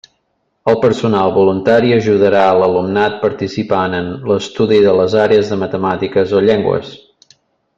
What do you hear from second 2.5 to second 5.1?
l'alumnat participant en l'estudi de